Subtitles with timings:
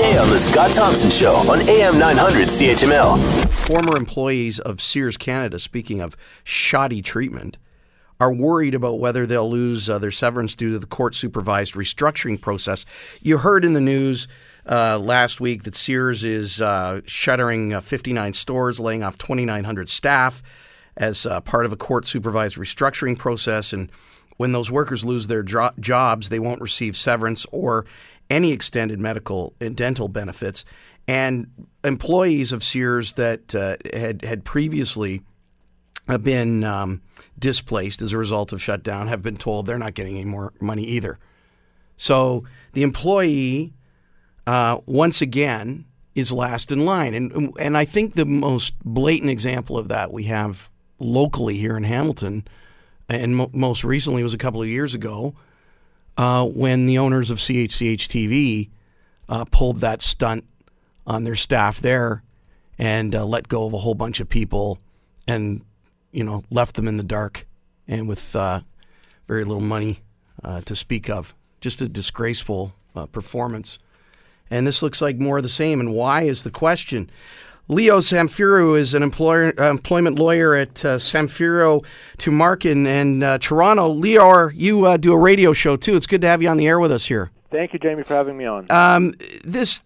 [0.00, 3.18] weekday on The Scott Thompson Show on AM 900 CHML.
[3.48, 7.58] Former employees of Sears Canada, speaking of shoddy treatment,
[8.18, 12.40] are worried about whether they'll lose uh, their severance due to the court supervised restructuring
[12.40, 12.84] process.
[13.20, 14.26] You heard in the news
[14.66, 20.42] uh, last week that Sears is uh, shuttering uh, 59 stores, laying off 2,900 staff
[20.96, 23.72] as uh, part of a court supervised restructuring process.
[23.72, 23.90] And
[24.36, 27.84] when those workers lose their jo- jobs, they won't receive severance or
[28.30, 30.64] any extended medical and dental benefits.
[31.06, 31.48] And
[31.84, 35.22] employees of Sears that uh, had had previously
[36.22, 37.02] been um,
[37.38, 40.84] displaced as a result of shutdown have been told they're not getting any more money
[40.84, 41.18] either.
[41.96, 43.74] So the employee,
[44.46, 49.78] uh, once again, is last in line, and and I think the most blatant example
[49.78, 52.46] of that we have locally here in Hamilton,
[53.08, 55.34] and mo- most recently was a couple of years ago
[56.16, 58.70] uh, when the owners of CHCH TV
[59.28, 60.44] uh, pulled that stunt
[61.06, 62.22] on their staff there
[62.78, 64.78] and uh, let go of a whole bunch of people
[65.26, 65.62] and
[66.12, 67.46] you know left them in the dark
[67.86, 68.60] and with uh,
[69.26, 70.00] very little money
[70.42, 71.34] uh, to speak of.
[71.60, 73.78] Just a disgraceful uh, performance.
[74.50, 75.78] And this looks like more of the same.
[75.80, 77.10] And why is the question?
[77.70, 81.82] Leo Samfiru is an employer, uh, employment lawyer at uh, to
[82.18, 83.88] Tumarkin in uh, Toronto.
[83.88, 85.94] Leo, you uh, do a radio show too.
[85.94, 87.30] It's good to have you on the air with us here.
[87.52, 88.66] Thank you, Jamie, for having me on.
[88.70, 89.84] Um, this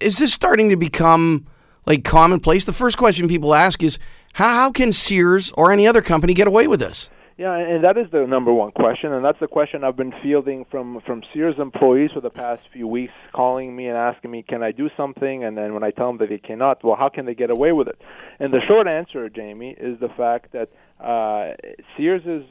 [0.00, 1.46] is this starting to become
[1.84, 2.64] like commonplace.
[2.64, 3.98] The first question people ask is,
[4.32, 7.10] how, how can Sears or any other company get away with this?
[7.38, 10.64] Yeah, and that is the number one question, and that's the question I've been fielding
[10.72, 14.64] from from Sears employees for the past few weeks, calling me and asking me, "Can
[14.64, 17.26] I do something?" And then when I tell them that they cannot, well, how can
[17.26, 18.02] they get away with it?
[18.40, 21.54] And the short answer, Jamie, is the fact that uh,
[21.96, 22.42] Sears is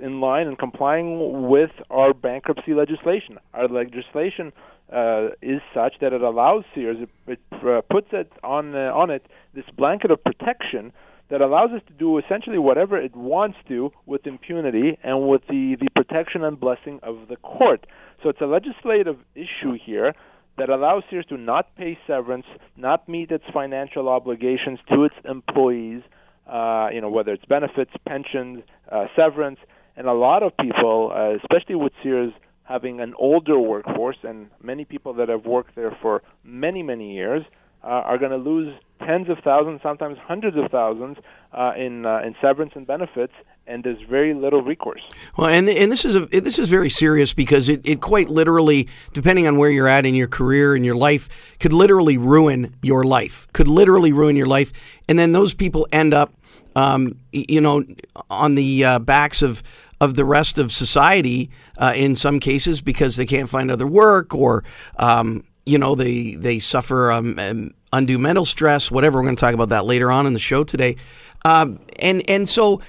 [0.00, 3.38] in line and complying with our bankruptcy legislation.
[3.52, 4.54] Our legislation
[4.90, 9.10] uh, is such that it allows Sears, it, it uh, puts it on uh, on
[9.10, 10.94] it this blanket of protection
[11.30, 15.76] that allows us to do essentially whatever it wants to with impunity and with the,
[15.80, 17.86] the protection and blessing of the court.
[18.22, 20.12] So it's a legislative issue here
[20.58, 22.44] that allows Sears to not pay severance,
[22.76, 26.02] not meet its financial obligations to its employees,
[26.46, 29.58] uh, you know, whether it's benefits, pensions, uh, severance,
[29.96, 32.32] and a lot of people, uh, especially with Sears
[32.64, 37.42] having an older workforce and many people that have worked there for many, many years,
[37.82, 41.18] uh, are going to lose tens of thousands, sometimes hundreds of thousands
[41.52, 43.32] uh, in uh, in severance and benefits,
[43.66, 45.00] and there's very little recourse.
[45.36, 48.88] Well, and and this is a this is very serious because it, it quite literally,
[49.12, 53.04] depending on where you're at in your career and your life, could literally ruin your
[53.04, 53.48] life.
[53.52, 54.72] Could literally ruin your life,
[55.08, 56.34] and then those people end up,
[56.76, 57.84] um, you know,
[58.28, 59.62] on the uh, backs of
[60.00, 64.34] of the rest of society uh, in some cases because they can't find other work
[64.34, 64.64] or
[64.96, 69.18] um, you know they they suffer um, um, undue mental stress, whatever.
[69.18, 70.96] We're going to talk about that later on in the show today.
[71.44, 72.80] Um, and and so,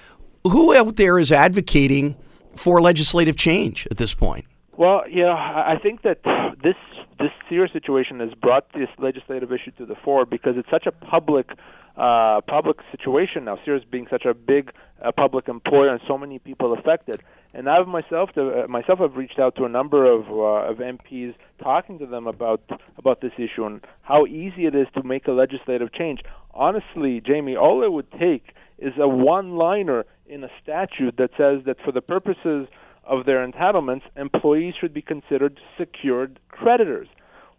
[0.43, 2.15] who out there is advocating
[2.55, 4.45] for legislative change at this point?
[4.75, 6.21] Well, you know, I think that
[6.63, 6.75] this
[7.21, 10.91] this Sears situation has brought this legislative issue to the fore because it's such a
[10.91, 11.51] public
[11.97, 13.59] uh, public situation now.
[13.65, 14.71] Sears being such a big
[15.03, 17.21] uh, public employer and so many people affected.
[17.53, 20.77] And I've myself to, uh, myself have reached out to a number of uh, of
[20.77, 22.61] MPs, talking to them about
[22.97, 26.21] about this issue and how easy it is to make a legislative change.
[26.53, 31.77] Honestly, Jamie, all it would take is a one-liner in a statute that says that
[31.83, 32.67] for the purposes
[33.03, 37.07] of their entitlements, employees should be considered secured creditors.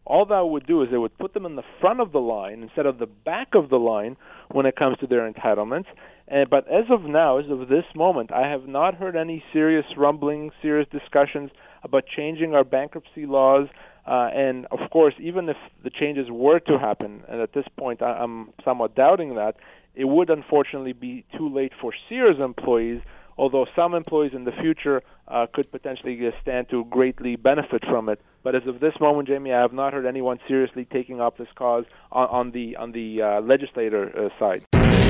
[0.04, 2.62] All that would do is it would put them in the front of the line
[2.62, 4.16] instead of the back of the line
[4.50, 5.86] when it comes to their entitlements.
[6.26, 9.84] And, but as of now, as of this moment, I have not heard any serious
[9.96, 11.50] rumblings, serious discussions
[11.84, 13.68] about changing our bankruptcy laws.
[14.06, 18.02] Uh, and of course, even if the changes were to happen, and at this point
[18.02, 19.54] I, I'm somewhat doubting that,
[19.94, 23.02] it would unfortunately be too late for Sears employees
[23.42, 28.20] although some employees in the future uh, could potentially stand to greatly benefit from it.
[28.44, 31.48] But as of this moment, Jamie, I have not heard anyone seriously taking up this
[31.56, 34.64] cause on, on the on the uh, legislator uh, side.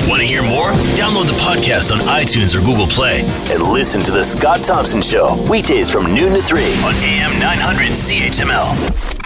[0.09, 0.69] Want to hear more?
[0.97, 3.21] Download the podcast on iTunes or Google Play
[3.53, 7.91] and listen to the Scott Thompson Show weekdays from noon to three on AM 900
[7.91, 9.22] CHML.